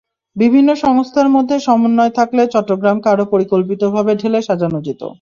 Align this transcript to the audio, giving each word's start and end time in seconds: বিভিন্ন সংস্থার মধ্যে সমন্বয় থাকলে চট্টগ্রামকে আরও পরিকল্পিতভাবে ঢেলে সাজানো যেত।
বিভিন্ন 0.35 0.69
সংস্থার 0.83 1.27
মধ্যে 1.29 1.55
সমন্বয় 1.59 2.11
থাকলে 2.11 2.41
চট্টগ্রামকে 2.47 3.07
আরও 3.09 3.25
পরিকল্পিতভাবে 3.25 4.11
ঢেলে 4.15 4.39
সাজানো 4.41 4.79
যেত। 4.87 5.01